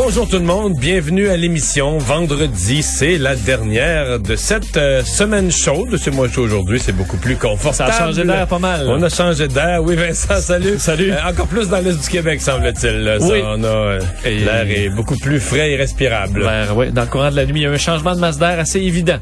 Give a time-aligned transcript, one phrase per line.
[0.00, 1.98] Bonjour tout le monde, bienvenue à l'émission.
[1.98, 5.96] Vendredi, c'est la dernière de cette euh, semaine chaude.
[5.96, 7.92] C'est moi chaud aujourd'hui, c'est beaucoup plus confortable.
[7.92, 8.86] Ça a changé d'air pas mal.
[8.86, 9.82] On a changé d'air.
[9.82, 10.74] Oui, Vincent, salut.
[10.78, 11.10] Salut.
[11.10, 13.18] Euh, encore plus dans l'est du Québec, semble-t-il.
[13.22, 13.42] Oui.
[13.44, 16.44] on a euh, l'air est beaucoup plus frais et respirable.
[16.44, 18.38] Ben, oui, dans le courant de la nuit, il y a un changement de masse
[18.38, 19.18] d'air assez évident.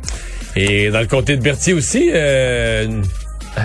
[0.56, 2.86] Et dans le comté de Berthier aussi, euh,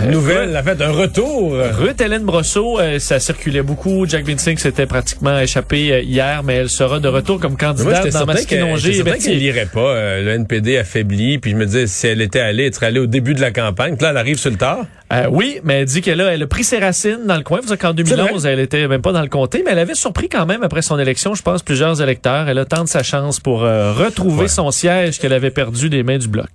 [0.09, 1.54] nouvelle, en fait, un retour.
[1.77, 4.05] Ruth Hélène Brosseau, euh, ça circulait beaucoup.
[4.08, 7.95] Jack Vincing s'était pratiquement échappé euh, hier, mais elle sera de retour comme Moi, candidate
[8.05, 9.36] j'étais dans Masquinongé certain qu'elle Berthier.
[9.48, 9.80] irait pas.
[9.95, 11.38] euh, le NPD affaibli.
[11.40, 13.52] Puis je me disais, si elle était allée, elle serait allée au début de la
[13.52, 13.95] campagne.
[13.95, 14.86] Puis là, elle arrive sur le tard.
[15.11, 17.59] Euh, oui, mais elle dit qu'elle a, elle a pris ses racines dans le coin.
[17.61, 20.30] Vous savez qu'en 2011, elle était même pas dans le comté, mais elle avait surpris
[20.30, 22.47] quand même après son élection, je pense, plusieurs électeurs.
[22.47, 24.47] Elle a tenté sa chance pour euh, retrouver Ouais.
[24.47, 26.47] son siège qu'elle avait perdu des mains du bloc.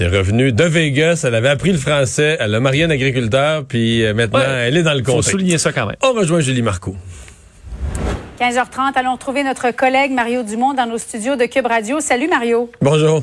[0.00, 3.64] Elle est revenue de Vegas, elle avait appris le français, elle a marié un agriculteur,
[3.64, 4.66] puis euh, maintenant, Ouais.
[4.66, 5.30] elle est dans le Faut comté.
[5.30, 5.96] souligner ça quand même.
[6.02, 6.96] On rejoint Julie Marcoux.
[8.40, 12.00] 15h30, allons retrouver notre collègue Mario Dumont dans nos studios de Cube Radio.
[12.00, 12.68] Salut Mario.
[12.80, 13.22] Bonjour.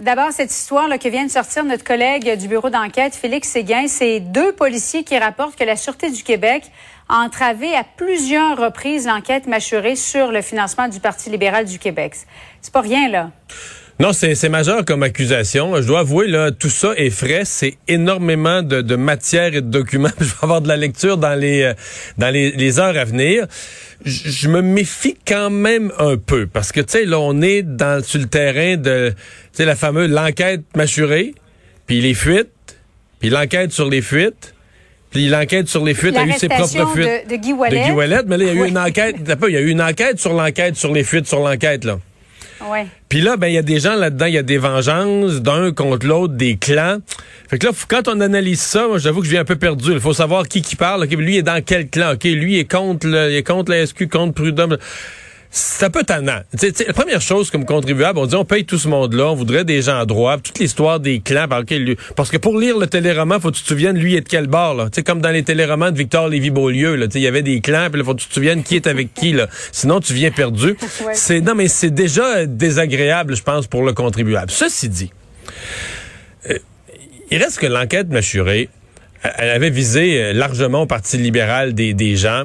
[0.00, 4.18] D'abord, cette histoire que vient de sortir notre collègue du bureau d'enquête, Félix Séguin, c'est
[4.18, 6.64] deux policiers qui rapportent que la Sûreté du Québec
[7.08, 12.16] a entravé à plusieurs reprises l'enquête mâchurée sur le financement du Parti libéral du Québec.
[12.60, 13.30] C'est pas rien, là.
[14.00, 15.80] Non, c'est majeur comme accusation.
[15.80, 17.42] Je dois avouer, là, tout ça est frais.
[17.44, 20.08] C'est énormément de, de matière et de documents.
[20.20, 21.74] Je vais avoir de la lecture dans les euh,
[22.18, 23.46] dans les, les heures à venir.
[24.04, 27.62] Je je me méfie quand même un peu parce que tu sais là, on est
[27.62, 29.16] dans sur le terrain de tu
[29.52, 31.32] sais la fameuse l'enquête mâchurée,
[31.86, 32.50] puis les fuites,
[33.20, 34.54] puis l'enquête sur les fuites.
[35.12, 37.28] Puis l'enquête sur les fuites a eu ses propres fuites.
[37.28, 37.80] de, de Guy Wallet.
[37.80, 38.68] De Guy Ouellet, mais là, il y a eu Oui.
[38.70, 39.14] une enquête.
[39.24, 41.84] t'as pas, Il y a eu une enquête sur l'enquête sur les fuites sur l'enquête,
[41.84, 42.00] là.
[42.60, 42.86] Ouais.
[43.08, 45.72] Puis là, ben il y a des gens là-dedans, il y a des vengeances d'un
[45.72, 46.98] contre l'autre, des clans.
[47.48, 49.92] Fait que là, quand on analyse ça, moi j'avoue que je viens un peu perdu.
[49.92, 51.04] Il faut savoir qui qui parle.
[51.04, 52.14] Lui est dans quel clan?
[52.22, 54.78] Lui est contre le, il est contre la SQ, contre Prud'homme.
[55.56, 56.40] C'est un peu tannant.
[56.84, 59.82] La première chose comme contribuable, on dit on paye tout ce monde-là, on voudrait des
[59.82, 61.46] gens droits, toute l'histoire des clans.
[61.46, 64.16] Par lequel lui- parce que pour lire le téléroman, faut que tu te souviennes lui
[64.16, 64.74] est de quel bord.
[64.74, 64.86] Là.
[64.86, 67.42] Tu sais, comme dans les téléromans de Victor Lévy-Beaulieu, là, tu sais, il y avait
[67.42, 69.32] des clans, puis là, faut que tu te souviennes qui est avec qui.
[69.32, 69.46] Là.
[69.70, 70.74] Sinon, tu viens perdu.
[71.06, 71.12] Ouais.
[71.14, 74.50] C'est non, mais c'est déjà désagréable, je pense, pour le contribuable.
[74.50, 75.12] Ceci dit,
[76.50, 76.58] euh,
[77.30, 78.68] il reste que l'enquête mâchurée,
[79.38, 82.44] elle avait visé euh, largement au Parti libéral des, des gens.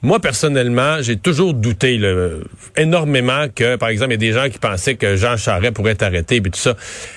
[0.00, 2.00] Moi, personnellement, j'ai toujours douté
[2.76, 5.92] énormément que, par exemple, il y a des gens qui pensaient que Jean Charest pourrait
[5.92, 6.76] être arrêté, puis tout ça.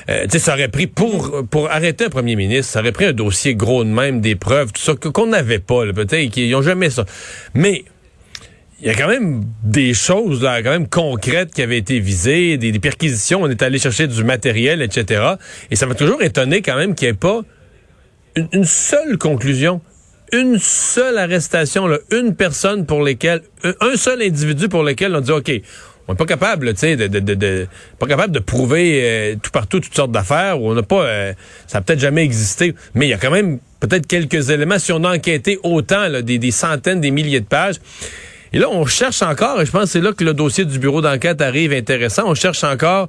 [0.10, 3.06] Euh, tu sais, ça aurait pris, pour, pour arrêter un premier ministre, ça aurait pris
[3.06, 6.64] un dossier gros de même, des preuves, tout ça, qu'on n'avait pas, peut-être, qu'ils n'ont
[6.64, 7.06] jamais ça.
[7.54, 7.86] Mais,
[8.82, 12.58] il y a quand même des choses là, quand même concrètes qui avaient été visées,
[12.58, 15.36] des, perquisitions, on est allé chercher du matériel, etc.
[15.70, 17.42] Et ça m'a toujours étonné quand même qu'il n'y ait pas
[18.36, 19.82] une seule conclusion,
[20.34, 25.32] une seule arrestation, là, une personne pour lesquelles, un, seul individu pour lequel on dit
[25.32, 25.52] OK.
[26.08, 27.68] On n'est pas capable, tu sais, de, de, de, de-
[28.00, 30.60] pas capable de prouver euh, tout partout toutes sortes d'affaires.
[30.60, 31.34] On n'a pas, euh,
[31.68, 34.80] ça a peut-être jamais existé, mais il y a quand même peut-être quelques éléments.
[34.80, 37.76] Si on a enquêté autant, là, des, des centaines, des milliers de pages,
[38.52, 40.80] et là, on cherche encore, et je pense que c'est là que le dossier du
[40.80, 43.08] bureau d'enquête arrive intéressant, on cherche encore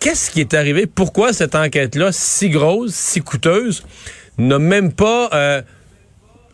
[0.00, 3.84] qu'est-ce qui est arrivé, pourquoi cette enquête-là, si grosse, si coûteuse,
[4.38, 5.62] n'a même pas euh,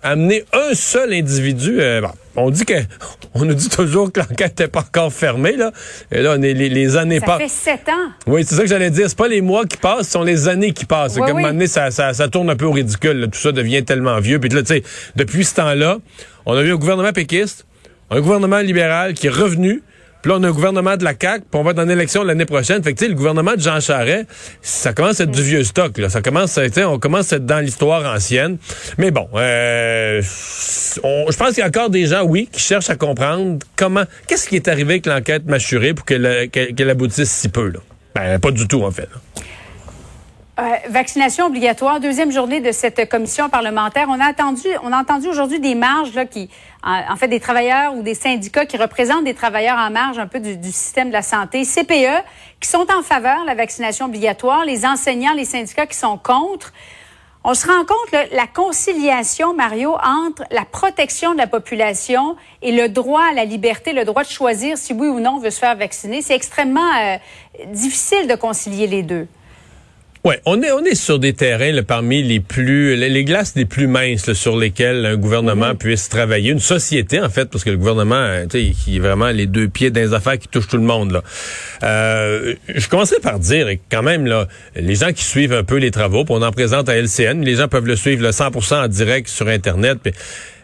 [0.03, 1.81] amené un seul individu.
[1.81, 2.75] euh, bon, on dit que,
[3.35, 5.73] on nous dit toujours que l'enquête n'est pas encore fermée, là.
[6.13, 7.39] Et là, on est, les, les années Ça passent.
[7.43, 8.11] fait sept ans.
[8.27, 9.09] Oui, c'est ça que j'allais dire.
[9.09, 11.15] C'est pas les mois qui passent, ce sont les années qui passent.
[11.17, 13.19] Oui, Comme un moment donné, ça, ça, ça tourne un peu au ridicule.
[13.21, 13.27] là.
[13.27, 14.39] Tout ça devient tellement vieux.
[14.39, 14.83] Puis là, tu sais,
[15.17, 15.99] depuis ce temps-là,
[16.47, 17.67] on a eu un gouvernement péquiste,
[18.11, 19.83] un gouvernement libéral qui est revenu.
[20.29, 22.45] Là, on a un gouvernement de la CAQ, puis on va être en élection l'année
[22.45, 22.83] prochaine.
[22.83, 24.27] Fait que, le gouvernement de Jean Charest,
[24.61, 26.11] ça commence à être du vieux stock, là.
[26.11, 28.59] Ça commence, à- sais, on commence à être dans l'histoire ancienne.
[28.99, 32.97] Mais bon, euh, je pense qu'il y a encore des gens, oui, qui cherchent à
[32.97, 36.27] comprendre comment, qu'est-ce qui est arrivé avec l'enquête mâchurée pour qu'elle,
[36.91, 37.79] aboutisse si peu, là.
[38.15, 39.09] Ben, pas du tout, en fait.
[40.59, 44.09] Euh, vaccination obligatoire, deuxième journée de cette commission parlementaire.
[44.09, 46.51] On a attendu, on a entendu aujourd'hui des marges là, qui,
[46.83, 50.41] en, fait, des travailleurs ou des syndicats qui représentent des travailleurs en marge un peu
[50.41, 52.25] du, du système de la santé, CPE,
[52.59, 56.73] qui sont en faveur de la vaccination obligatoire, les enseignants, les syndicats qui sont contre.
[57.45, 62.73] On se rend compte là, la conciliation, Mario, entre la protection de la population et
[62.73, 65.51] le droit à la liberté, le droit de choisir si oui ou non on veut
[65.51, 66.21] se faire vacciner.
[66.21, 67.17] C'est extrêmement euh,
[67.67, 69.29] difficile de concilier les deux.
[70.25, 73.65] Oui, on est, on est sur des terrains là, parmi les plus, les, glaces les
[73.65, 75.79] plus minces là, sur lesquelles un gouvernement Mhm.
[75.79, 79.01] puisse travailler, une société en fait, parce que le gouvernement, euh, tu sais, qui est
[79.01, 81.13] vraiment les deux pieds dans les affaires qui touchent tout le monde.
[81.13, 81.23] Là.
[81.85, 85.91] Euh, je commencerai par dire quand même là, les gens qui suivent un peu les
[85.91, 88.89] travaux, puis on en présente à LCN, les gens peuvent le suivre le 100% en
[88.89, 89.99] direct sur Internet.
[90.03, 90.13] Puis,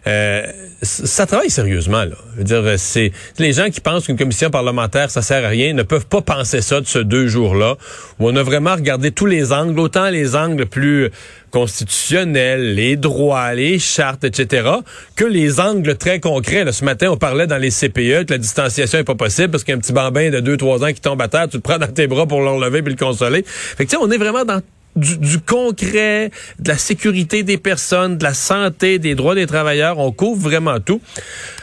[0.06, 0.42] euh,
[0.82, 2.04] ça travaille sérieusement.
[2.04, 2.16] Là.
[2.34, 5.72] Je veux dire, c'est les gens qui pensent qu'une commission parlementaire ça sert à rien
[5.72, 7.76] ne peuvent pas penser ça de ce deux jours-là
[8.18, 11.10] où on a vraiment regardé tous les angles, autant les angles plus
[11.50, 14.68] constitutionnels, les droits, les chartes, etc.,
[15.14, 16.70] que les angles très concrets.
[16.72, 19.78] Ce matin, on parlait dans les CPE que la distanciation est pas possible parce qu'un
[19.78, 22.26] petit bambin de 2-3 ans qui tombe à terre, tu le prends dans tes bras
[22.26, 23.44] pour l'enlever puis le consoler.
[23.46, 24.60] Fait que on est vraiment dans
[24.96, 29.98] du, du, concret, de la sécurité des personnes, de la santé, des droits des travailleurs.
[29.98, 31.00] On couvre vraiment tout.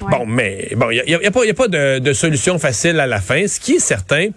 [0.02, 0.08] Ouais.
[0.12, 2.60] Bon, mais bon, il n'y a, y a, pas, y a pas de, de, solution
[2.60, 3.48] facile à la fin.
[3.48, 4.30] Ce qui est certain,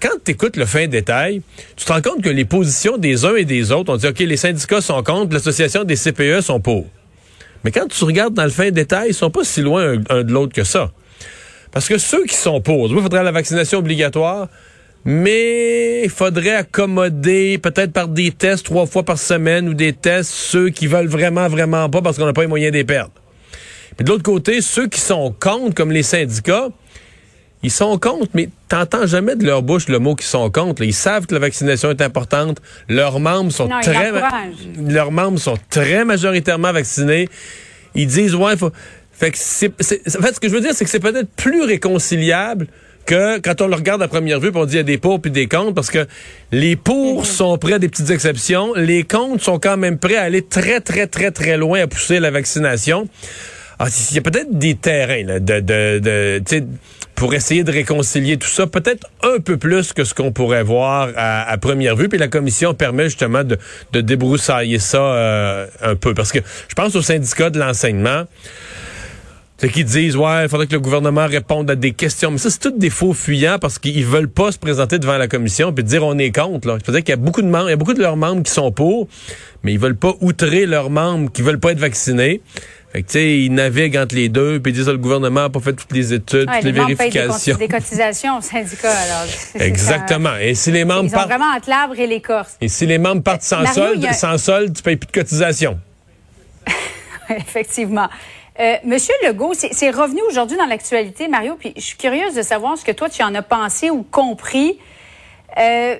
[0.00, 1.42] quand tu écoutes le fin détail,
[1.76, 4.18] tu te rends compte que les positions des uns et des autres, on dit, OK,
[4.18, 6.86] les syndicats sont contre, l'association des CPE sont pour.
[7.64, 10.22] Mais quand tu regardes dans le fin détail, ils sont pas si loin un, un
[10.22, 10.92] de l'autre que ça.
[11.72, 14.48] Parce que ceux qui sont pour, il faudrait la vaccination obligatoire,
[15.06, 20.32] mais il faudrait accommoder peut-être par des tests trois fois par semaine ou des tests
[20.32, 23.12] ceux qui veulent vraiment, vraiment pas parce qu'on n'a pas les moyens de les perdre.
[23.96, 26.70] Puis de l'autre côté, ceux qui sont contre, comme les syndicats,
[27.62, 30.82] ils sont contre, mais t'entends jamais de leur bouche le mot qu'ils sont contre.
[30.82, 32.60] Ils savent que la vaccination est importante.
[32.88, 34.12] Leurs membres sont non, très,
[34.76, 37.28] leurs membres sont très majoritairement vaccinés.
[37.94, 38.72] Ils disent ouais, faut.
[39.12, 41.62] Fait que c'est, en fait, ce que je veux dire, c'est que c'est peut-être plus
[41.62, 42.66] réconciliable
[43.06, 45.20] que quand on le regarde à première vue, on dit il y a des pour
[45.20, 46.06] puis des contre, parce que
[46.52, 47.24] les pour mm-hmm.
[47.24, 50.80] sont prêts à des petites exceptions, les contre sont quand même prêts à aller très,
[50.80, 53.08] très, très, très loin à pousser la vaccination.
[53.78, 56.64] Ah, il y a peut-être des terrains là, de, de, de
[57.16, 61.08] pour essayer de réconcilier tout ça, peut-être un peu plus que ce qu'on pourrait voir
[61.16, 62.08] à, à, première vue.
[62.08, 63.58] Puis la commission permet justement de,
[63.92, 66.14] de débroussailler ça euh, un peu.
[66.14, 66.38] Parce que
[66.68, 68.24] je pense au syndicat de l'enseignement.
[69.58, 72.30] C'est qu'ils disent, ouais, il faudrait que le gouvernement réponde à des questions.
[72.30, 75.28] Mais ça, c'est tous des faux fuyants parce qu'ils veulent pas se présenter devant la
[75.28, 76.68] commission puis dire on est contre.
[76.68, 76.76] Là.
[76.82, 78.52] C'est-à-dire qu'il y a beaucoup de membres, il y a beaucoup de leurs membres qui
[78.52, 79.08] sont pour,
[79.62, 82.42] mais ils veulent pas outrer leurs membres qui veulent pas être vaccinés.
[82.92, 85.42] Fait que, tu sais, ils naviguent entre les deux, puis ils disent, ah, le gouvernement
[85.42, 87.56] n'a pas fait toutes les études, ouais, toutes les, les vérifications.
[87.56, 89.26] Des, des cotisations au syndicat, alors.
[89.54, 90.30] Exactement.
[90.30, 91.28] Ça, et si les membres ils partent...
[91.28, 92.56] vraiment entre l'arbre et l'écorce.
[92.60, 94.12] Et si les membres partent sans Mario, solde, a...
[94.12, 95.78] sans solde, tu payes plus de cotisation.
[97.28, 98.08] Effectivement.
[98.58, 102.78] Euh, Monsieur Legault, c'est revenu aujourd'hui dans l'actualité, Mario, puis je suis curieuse de savoir
[102.78, 104.78] ce que toi, tu en as pensé ou compris.
[105.58, 105.96] Euh,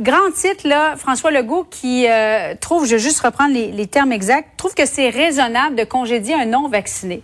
[0.00, 4.10] grand titre, là, François Legault qui euh, trouve, je vais juste reprendre les, les termes
[4.10, 7.22] exacts, trouve que c'est raisonnable de congédier un non-vacciné.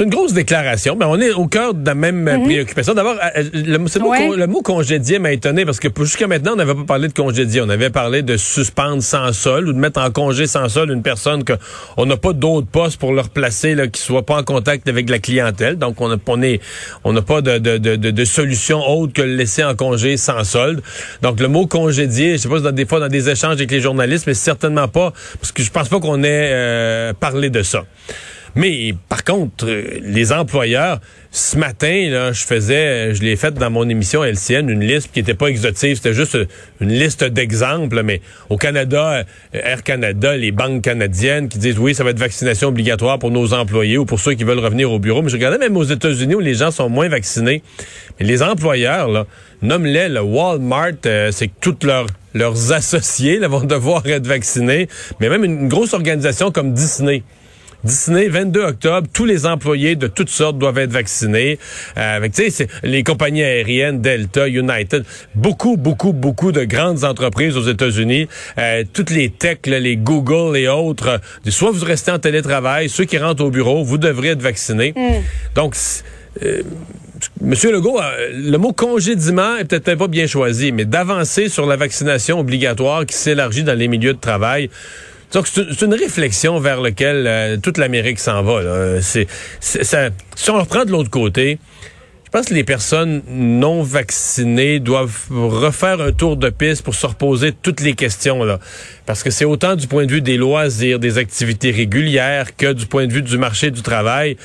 [0.00, 2.44] C'est une grosse déclaration, mais on est au cœur de la même mm -hmm.
[2.44, 2.94] préoccupation.
[2.94, 4.28] D'abord, le, le, ouais.
[4.28, 7.12] mot, le mot congédier m'a étonné parce que jusqu'à maintenant, on n'avait pas parlé de
[7.12, 7.60] congédier.
[7.60, 11.02] On avait parlé de suspendre sans sol ou de mettre en congé sans sol une
[11.02, 11.52] personne que
[11.98, 15.10] on n'a pas d'autre poste pour le replacer, là, qui soit pas en contact avec
[15.10, 15.76] la clientèle.
[15.76, 16.60] Donc, on a, on est,
[17.04, 20.44] on n'a pas de, de, de, de, solution autre que le laisser en congé sans
[20.44, 20.80] solde.
[21.20, 23.82] Donc, le mot congédier, je sais pas, dans des fois dans des échanges avec les
[23.82, 27.82] journalistes, mais certainement pas, parce que je pense pas qu'on ait euh, parlé de ça.
[28.54, 29.66] Mais par contre,
[30.02, 31.00] les employeurs,
[31.30, 35.20] ce matin, là, je faisais, je l'ai fait dans mon émission LCN, une liste qui
[35.20, 36.36] n'était pas exhaustive, c'était juste
[36.80, 42.02] une liste d'exemples, mais au Canada, Air Canada, les banques canadiennes qui disent oui, ça
[42.02, 45.22] va être vaccination obligatoire pour nos employés ou pour ceux qui veulent revenir au bureau.
[45.22, 47.62] Mais je regardais même aux États-Unis où les gens sont moins vaccinés.
[48.18, 49.26] Mais les employeurs, là,
[49.62, 54.88] nomme-les, le Walmart, euh, c'est que toutes leurs leurs associés là, vont devoir être vaccinés.
[55.20, 57.22] Mais même une grosse organisation comme Disney.
[57.84, 61.58] Disney, 22 octobre, tous les employés de toutes sortes doivent être vaccinés.
[61.96, 62.32] Euh, avec,
[62.82, 69.10] les compagnies aériennes, Delta, United, beaucoup, beaucoup, beaucoup de grandes entreprises aux États-Unis, euh, toutes
[69.10, 73.18] les techs, là, les Google et autres, euh, soit vous restez en télétravail, ceux qui
[73.18, 74.92] rentrent au bureau, vous devrez être vaccinés.
[74.96, 75.22] Mm.
[75.54, 75.74] Donc,
[76.42, 76.62] euh,
[77.40, 78.00] Monsieur Legault,
[78.32, 83.14] le mot congédiement est peut-être pas bien choisi, mais d'avancer sur la vaccination obligatoire qui
[83.14, 84.70] s'élargit dans les milieux de travail,
[85.32, 89.00] donc, c'est une réflexion vers laquelle euh, toute l'Amérique s'en va.
[89.00, 91.58] Ça, si on reprend de l'autre côté,
[92.24, 97.06] je pense que les personnes non vaccinées doivent refaire un tour de piste pour se
[97.06, 98.42] reposer toutes les questions.
[98.44, 98.58] là,
[99.06, 102.86] Parce que c'est autant du point de vue des loisirs, des activités régulières, que du
[102.86, 104.36] point de vue du marché du travail.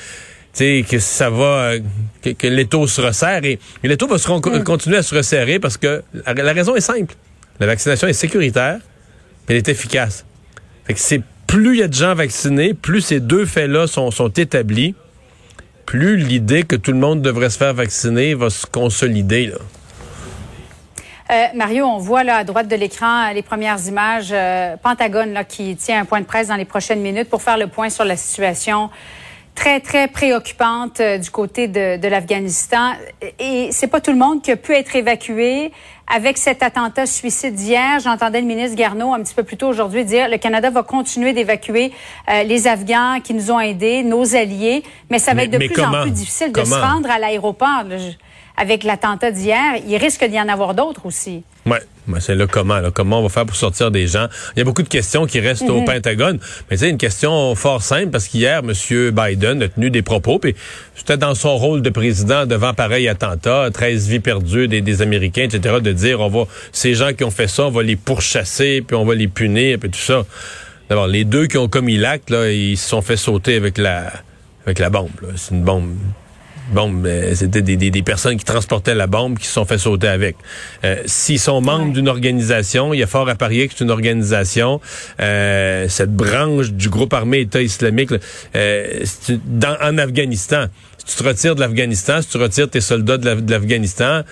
[0.56, 1.74] que ça va,
[2.22, 3.44] que, que l'étau se resserre.
[3.44, 4.62] Et, et l'étau va se mm.
[4.62, 7.14] continuer à se resserrer parce que la, la raison est simple.
[7.58, 8.78] La vaccination est sécuritaire,
[9.48, 10.24] elle est efficace.
[10.86, 14.10] Fait que c'est plus il y a de gens vaccinés, plus ces deux faits-là sont,
[14.10, 14.94] sont établis,
[15.84, 19.46] plus l'idée que tout le monde devrait se faire vacciner va se consolider.
[19.46, 19.56] Là.
[21.30, 24.28] Euh, Mario, on voit là à droite de l'écran les premières images.
[24.30, 27.58] Euh, Pentagone là, qui tient un point de presse dans les prochaines minutes pour faire
[27.58, 28.90] le point sur la situation
[29.56, 32.92] très, très préoccupante euh, du côté de, de l'Afghanistan.
[33.40, 35.72] Et c'est pas tout le monde qui a pu être évacué.
[36.08, 40.04] Avec cet attentat suicide d'hier, j'entendais le ministre Garneau un petit peu plus tôt aujourd'hui
[40.04, 41.90] dire le Canada va continuer d'évacuer
[42.30, 45.82] euh, les Afghans qui nous ont aidés, nos alliés, mais ça va être de plus
[45.82, 47.82] en plus difficile de se rendre à l'aéroport
[48.56, 51.42] avec l'attentat d'hier, il risque d'y en avoir d'autres aussi.
[52.06, 52.78] Mais c'est le comment.
[52.78, 52.90] Là.
[52.92, 54.26] Comment on va faire pour sortir des gens?
[54.54, 55.84] Il y a beaucoup de questions qui restent au mhm.
[55.84, 56.38] Pentagone.
[56.70, 58.72] Mais c'est une question fort simple parce qu'hier, M.
[59.10, 60.54] Biden a tenu des propos, puis
[60.94, 65.44] c'était dans son rôle de président devant pareil attentat, 13 vies perdues des, des, Américains,
[65.44, 68.82] etc., de dire on va ces gens qui ont fait ça, on va les pourchasser,
[68.86, 70.24] puis on va les punir, puis tout ça.
[70.88, 74.12] D'abord, les deux qui ont commis l'acte, là, ils se sont fait sauter avec la
[74.64, 75.10] avec la bombe.
[75.36, 75.94] C'est une bombe
[76.70, 77.08] bombe.
[77.34, 80.36] C'était des, des, personnes qui transportaient la bombe qui se sont fait sauter avec.
[80.84, 83.90] Euh, S'ils sont membres d'une organisation, il y a fort à parier que c'est une
[83.90, 84.80] organisation,
[85.20, 88.10] euh, cette branche du groupe armé État islamique,
[88.54, 89.04] euh,
[89.44, 90.66] dans, en Afghanistan.
[90.98, 94.22] Si tu te retires de l'Afghanistan, si tu retires tes soldats de l'Afghanistan,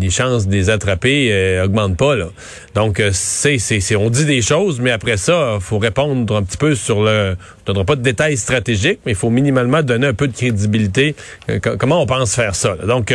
[0.00, 2.26] les chances de les attraper euh, augmentent pas là.
[2.74, 6.56] Donc euh, c'est c'est on dit des choses mais après ça faut répondre un petit
[6.56, 10.14] peu sur le on donnera pas de détails stratégiques mais il faut minimalement donner un
[10.14, 11.14] peu de crédibilité
[11.50, 12.76] euh, comment on pense faire ça.
[12.86, 13.12] Donc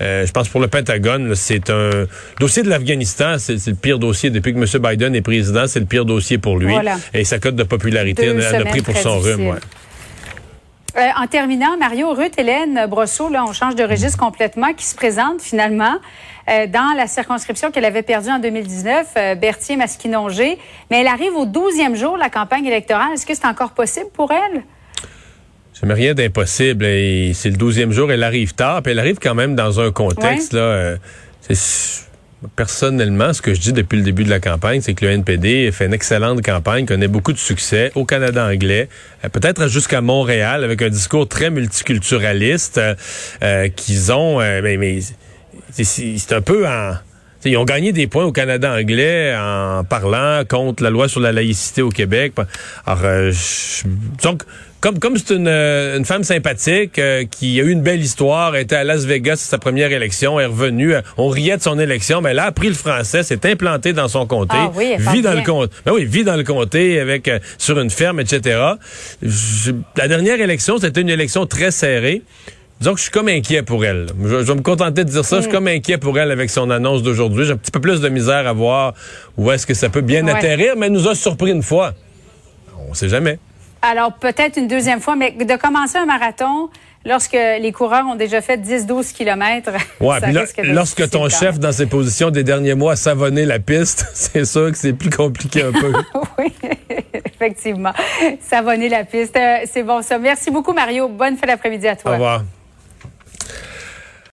[0.00, 2.06] je pense pour le Pentagone c'est un
[2.40, 4.82] dossier de l'Afghanistan c'est le pire dossier depuis que M.
[4.82, 6.74] Biden est président c'est le pire dossier pour lui
[7.14, 9.48] et sa cote de popularité a pris pour son rhume.
[9.48, 9.58] Ouais.
[10.98, 14.96] Euh, en terminant, Mario, Ruth Hélène Brosseau, là, on change de registre complètement, qui se
[14.96, 15.94] présente finalement
[16.48, 20.58] euh, dans la circonscription qu'elle avait perdue en 2019, euh, Berthier-Masquinongé.
[20.90, 23.12] Mais elle arrive au 12e jour de la campagne électorale.
[23.14, 24.62] Est-ce que c'est encore possible pour elle?
[25.72, 26.84] Ça m'est rien d'impossible.
[27.34, 30.52] C'est le 12e jour, elle arrive tard, puis elle arrive quand même dans un contexte,
[30.52, 30.96] là,
[32.54, 35.72] Personnellement, ce que je dis depuis le début de la campagne, c'est que le NPD
[35.72, 38.88] fait une excellente campagne, connaît beaucoup de succès au Canada anglais,
[39.24, 42.94] euh, peut-être jusqu'à Montréal, avec un discours très multiculturaliste euh,
[43.42, 44.40] euh qu'ils ont.
[44.40, 45.00] Euh, mais,
[45.72, 46.94] c'est un peu en
[47.44, 51.32] ils ont gagné des points au Canada anglais en parlant contre la loi sur la
[51.32, 52.32] laïcité au Québec.
[52.84, 53.32] Alors, euh,
[54.22, 54.42] donc,
[54.80, 58.76] comme comme c'est une, une, femme sympathique euh, qui a eu une belle histoire, était
[58.76, 62.30] à Las Vegas sa première élection, est revenue, euh, on riait de son élection, mais
[62.30, 65.42] elle a appris le français, s'est implantée dans son comté, ah oui, vit dans le
[65.42, 68.60] comté, ben oui, vit dans le comté avec sur une ferme, etc.
[69.96, 72.22] la dernière élection, c'était une élection très serrée.
[72.80, 74.06] Disons que je suis comme inquiet pour elle.
[74.22, 75.36] Je, vais me contenter de dire ça.
[75.36, 75.54] Je suis mm.
[75.54, 77.44] comme inquiet pour elle avec son annonce d'aujourd'hui.
[77.44, 78.94] J'ai un petit peu plus de misère à voir
[79.36, 81.94] où est-ce que ça peut bien atterrir, mais elle nous a surpris une fois.
[82.88, 83.40] On sait jamais.
[83.82, 86.70] Alors, peut-être une deuxième fois, mais de commencer un marathon
[87.04, 89.70] lorsque les coureurs ont déjà fait 10-12 kilomètres.
[90.00, 90.20] Ouais,
[90.56, 94.44] puis lorsque ton chef, dans ses positions des derniers mois, a savonné la piste, c'est
[94.44, 95.92] sûr que c'est plus compliqué un peu.
[96.38, 96.52] oui,
[97.24, 97.92] effectivement.
[98.40, 99.36] Savonner la piste.
[99.36, 100.18] Euh, c'est bon ça.
[100.18, 101.08] Merci beaucoup, Mario.
[101.08, 102.10] Bonne fin d'après-midi à toi.
[102.10, 102.42] Au revoir.